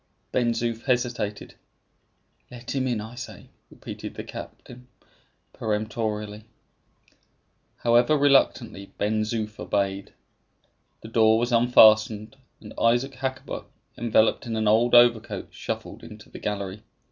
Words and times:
Ben 0.31 0.53
Zoof 0.53 0.85
hesitated. 0.85 1.53
"Let 2.49 2.73
him 2.73 2.87
in, 2.87 2.99
I 2.99 3.13
say," 3.13 3.49
repeated 3.69 4.15
the 4.15 4.23
captain, 4.23 4.87
peremptorily. 5.53 6.45
However 7.77 8.17
reluctantly, 8.17 8.93
Ben 8.97 9.21
Zoof 9.21 9.59
obeyed. 9.59 10.11
The 11.01 11.07
door 11.07 11.37
was 11.37 11.51
unfastened, 11.51 12.35
and 12.59 12.73
Isaac 12.79 13.13
Hakkabut, 13.13 13.65
enveloped 13.95 14.47
in 14.47 14.55
an 14.55 14.67
old 14.67 14.95
overcoat, 14.95 15.49
shuffled 15.51 16.03
into 16.03 16.31
the 16.31 16.39
gallery. 16.39 16.81